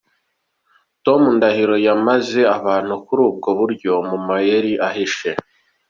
[1.05, 5.29] Tom Ndahiro yamaze abantu kuri ubwo buryo, mu mayeri ahishe.